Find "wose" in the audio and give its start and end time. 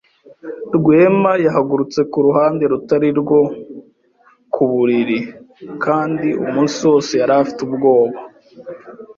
6.89-7.11